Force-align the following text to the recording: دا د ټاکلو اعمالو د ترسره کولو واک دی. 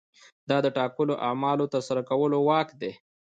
دا 0.49 0.57
د 0.65 0.67
ټاکلو 0.77 1.13
اعمالو 1.27 1.63
د 1.67 1.71
ترسره 1.73 2.01
کولو 2.09 2.37
واک 2.47 2.69
دی. 2.81 2.91